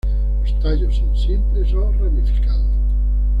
Los 0.41 0.59
tallos 0.59 0.95
son 0.95 1.15
simples 1.15 1.71
o 1.75 1.91
ramificados. 1.91 2.65